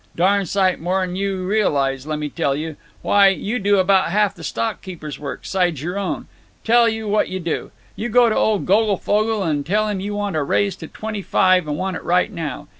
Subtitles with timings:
[0.15, 2.75] Darn' sight more than you realize, lemme tell you.
[3.03, 6.27] Why, you do about half the stock keeper's work, sides your own.
[6.63, 7.69] Tell you what you do.
[7.95, 11.67] You go to old Goglefogle and tell him you want a raise to twenty five,
[11.67, 12.67] and want it right now.